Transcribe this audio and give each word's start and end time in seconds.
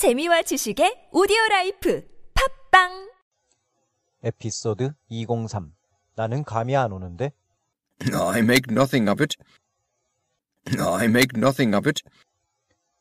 재미와 0.00 0.40
지식의 0.40 1.10
오디오 1.12 1.36
life 1.50 2.02
팟빵 2.70 3.10
에피소드 4.22 4.94
203 5.10 5.74
나는 6.16 6.42
감이 6.42 6.74
안 6.74 6.90
오는데 6.90 7.32
I 8.10 8.38
make 8.38 8.62
nothing 8.70 9.10
of 9.10 9.22
it. 9.22 9.36
I 10.80 11.04
make 11.04 11.36
nothing 11.36 11.76
of 11.76 11.86
it. 11.86 12.02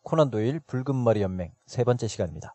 코난 0.02 0.30
도일 0.30 0.60
붉은 0.60 1.02
머리 1.02 1.22
연맹 1.22 1.54
세 1.68 1.86
번째 1.86 2.06
시간입니다. 2.06 2.54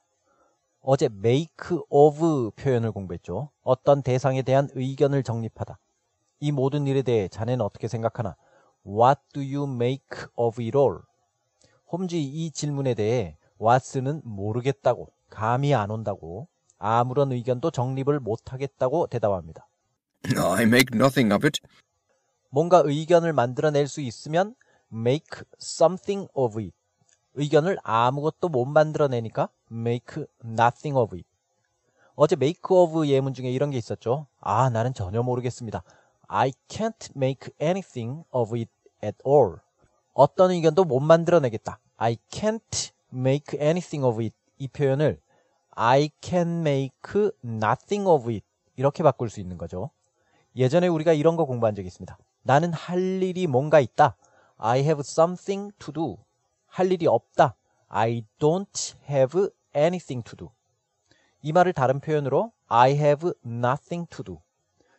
어제 0.83 1.07
make 1.07 1.79
of 1.89 2.51
표현을 2.51 2.93
공부했죠. 2.93 3.51
어떤 3.63 4.03
대상에 4.03 4.43
대한 4.43 4.69
의견을 4.75 5.23
정립하다. 5.23 5.79
이 6.41 6.53
모든 6.53 6.87
일에 6.87 7.01
대해 7.01 7.29
자네는 7.29 7.65
어떻게 7.65 7.89
생각하나? 7.89 8.37
What 8.87 9.23
do 9.33 9.41
you 9.43 9.65
make 9.67 10.29
of 10.37 10.63
it 10.63 10.77
all? 10.77 10.99
홈즈의 11.91 12.23
이 12.23 12.51
질문에 12.51 12.93
대해 12.93 13.39
왓슨은 13.59 14.23
모르겠다고, 14.25 15.09
감이 15.31 15.75
안 15.75 15.91
온다고, 15.91 16.49
아무런 16.79 17.33
의견도 17.33 17.71
정립을 17.71 18.21
못하겠다고 18.21 19.07
대답합니다. 19.07 19.67
I 20.37 20.65
make 20.65 20.95
nothing 20.95 21.33
of 21.33 21.47
it. 21.47 21.61
뭔가 22.51 22.83
의견을 22.85 23.33
만들어낼 23.33 23.89
수 23.89 24.01
있으면 24.01 24.55
make 24.93 25.43
something 25.61 26.29
of 26.35 26.59
it. 26.59 26.73
의견을 27.35 27.79
아무것도 27.83 28.49
못 28.49 28.65
만들어내니까 28.65 29.49
make 29.73 30.25
nothing 30.45 30.97
of 30.97 31.17
it. 31.17 31.27
어제 32.15 32.35
make 32.37 32.63
of 32.71 33.07
예문 33.07 33.35
중에 33.35 33.51
이런 33.51 33.71
게 33.71 33.79
있었죠. 33.79 34.27
아, 34.41 34.71
나는 34.71 34.95
전혀 34.95 35.23
모르겠습니다. 35.23 35.83
I 36.29 36.53
can't 36.69 37.11
make 37.17 37.53
anything 37.61 38.25
of 38.31 38.55
it 38.57 38.71
at 39.03 39.19
all. 39.27 39.57
어떤 40.13 40.53
의견도 40.53 40.85
못 40.85 41.01
만들어내겠다. 41.01 41.81
I 41.97 42.17
can't 42.31 42.93
make 43.15 43.59
anything 43.61 44.05
of 44.05 44.21
it. 44.23 44.35
이 44.59 44.69
표현을 44.69 45.21
I 45.71 46.11
can 46.21 46.61
make 46.61 47.31
nothing 47.45 48.09
of 48.09 48.31
it. 48.31 48.45
이렇게 48.77 49.03
바꿀 49.03 49.31
수 49.31 49.41
있는 49.41 49.59
거죠. 49.59 49.91
예전에 50.57 50.87
우리가 50.89 51.13
이런 51.13 51.37
거 51.37 51.45
공부한 51.45 51.75
적이 51.75 51.89
있습니다. 51.89 52.17
나는 52.43 52.73
할 52.73 53.23
일이 53.23 53.47
뭔가 53.47 53.81
있다. 53.81 54.17
I 54.57 54.81
have 54.81 55.01
something 55.01 55.73
to 55.79 55.93
do. 55.93 56.19
할 56.67 56.93
일이 56.93 57.07
없다. 57.07 57.57
I 57.89 58.25
don't 58.39 58.97
have 59.09 59.49
anything 59.77 60.25
to 60.25 60.37
do. 60.37 60.51
이 61.43 61.53
말을 61.53 61.73
다른 61.73 62.01
표현으로 62.01 62.53
I 62.69 62.93
have 62.93 63.33
nothing 63.45 64.09
to 64.11 64.25
do. 64.25 64.41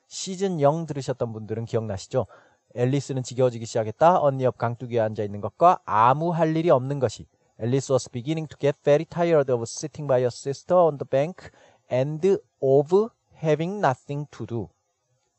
시즌 0.08 0.62
0 0.62 0.86
들으셨던 0.86 1.34
분들은 1.34 1.66
기억나시죠? 1.66 2.28
앨리스는 2.76 3.24
지겨워지기 3.24 3.66
시작했다. 3.66 4.20
언니 4.22 4.44
옆 4.44 4.58
강둑이에 4.58 5.00
앉아 5.00 5.24
있는 5.24 5.42
것과 5.42 5.80
아무 5.86 6.32
할 6.32 6.56
일이 6.56 6.70
없는 6.70 7.00
것이. 7.00 7.26
Alice 7.58 7.90
was 7.90 8.10
beginning 8.10 8.48
to 8.48 8.58
get 8.58 8.76
very 8.84 9.06
tired 9.06 9.50
of 9.50 9.64
sitting 9.66 10.08
by 10.08 10.22
her 10.22 10.32
sister 10.32 10.76
on 10.76 10.98
the 10.98 11.06
bank 11.06 11.50
and 11.90 12.20
of 12.62 13.10
having 13.36 13.80
nothing 13.80 14.28
to 14.32 14.46
do. 14.46 14.68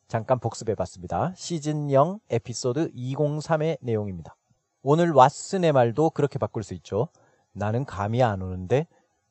잠깐 0.09 0.39
복습해 0.39 0.75
봤습니다. 0.75 1.35
시즌 1.37 1.91
0 1.91 2.21
에피소드 2.31 2.93
203의 2.93 3.79
내용입니다. 3.81 4.35
오늘 4.83 5.13
왓슨의 5.13 5.73
말도 5.73 6.11
그렇게 6.11 6.39
바꿀 6.39 6.63
수 6.63 6.73
있죠. 6.75 7.09
나는 7.53 7.85
감이 7.85 8.23
안 8.23 8.41
오는데 8.41 8.87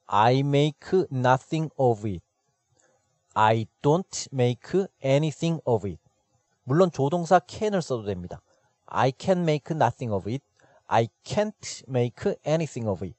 I 0.06 0.40
make 0.40 1.06
nothing 1.12 1.72
of 1.78 2.08
it. 2.08 2.22
I 3.34 3.66
don't 3.82 4.28
make 4.32 4.86
anything 5.04 5.60
of 5.66 5.88
it. 5.88 6.00
물론 6.64 6.92
조동사 6.92 7.40
can을 7.40 7.82
써도 7.82 8.04
됩니다. 8.04 8.42
I 8.86 9.12
can 9.18 9.40
make 9.42 9.76
nothing 9.76 10.14
of 10.14 10.30
it. 10.30 10.44
I 10.87 11.09
can't 11.25 11.83
make 11.89 12.17
anything 12.45 12.89
of 12.89 13.05
it. 13.05 13.17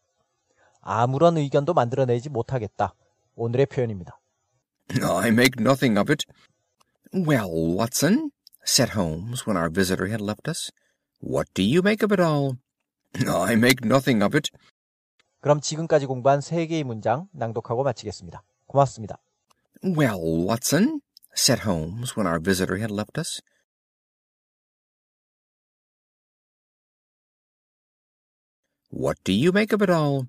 아무런 0.81 1.37
의견도 1.37 1.73
만들어내지 1.73 2.29
못하겠다. 2.29 2.93
오늘의 3.35 3.67
표현입니다. 3.67 4.19
I 5.01 5.29
make 5.29 5.59
nothing 5.59 5.97
of 5.97 6.11
it. 6.11 6.25
Well, 7.13 7.49
Watson, 7.51 8.31
said 8.65 8.93
Holmes 8.97 9.45
when 9.45 9.57
our 9.57 9.69
visitor 9.71 10.07
had 10.07 10.21
left 10.21 10.49
us, 10.49 10.71
what 11.21 11.47
do 11.53 11.63
you 11.63 11.81
make 11.83 12.03
of 12.03 12.11
it 12.11 12.21
all? 12.21 12.57
I 13.27 13.53
make 13.53 13.85
nothing 13.85 14.23
of 14.23 14.35
it. 14.35 14.49
그럼 15.39 15.59
지금까지 15.61 16.05
공부한 16.05 16.41
세 16.41 16.67
개의 16.67 16.83
문장 16.83 17.27
낭독하고 17.31 17.83
마치겠습니다. 17.83 18.43
고맙습니다. 18.67 19.17
Well, 19.83 20.19
Watson, 20.21 21.01
said 21.35 21.63
Holmes 21.67 22.15
when 22.15 22.27
our 22.27 22.39
visitor 22.39 22.77
had 22.77 22.91
left 22.91 23.17
us, 23.19 23.41
what 28.96 29.18
do 29.24 29.32
you 29.32 29.52
make 29.52 29.72
of 29.72 29.82
it 29.82 29.90
all? 29.90 30.26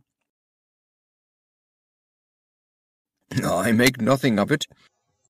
I 3.44 3.72
make 3.72 4.02
nothing 4.02 4.40
of 4.40 4.52
it. 4.52 4.66